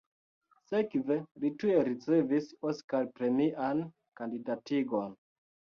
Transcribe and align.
Sekve 0.69 1.17
li 1.43 1.51
tuj 1.65 1.75
ricevis 1.89 2.49
Oskar-premian 2.73 3.87
kandidatigon. 4.23 5.17